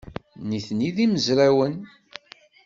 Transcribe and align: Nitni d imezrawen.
Nitni 0.49 0.89
d 0.95 0.97
imezrawen. 1.05 1.75